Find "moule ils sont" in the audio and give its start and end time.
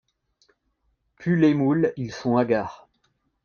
1.53-2.35